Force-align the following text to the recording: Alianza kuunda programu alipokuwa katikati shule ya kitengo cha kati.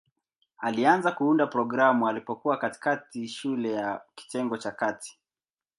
Alianza 0.57 1.11
kuunda 1.11 1.47
programu 1.47 2.07
alipokuwa 2.07 2.57
katikati 2.57 3.27
shule 3.27 3.71
ya 3.71 4.01
kitengo 4.15 4.57
cha 4.57 4.71
kati. 4.71 5.19